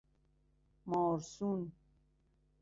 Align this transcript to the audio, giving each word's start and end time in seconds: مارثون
مارثون 0.85 1.71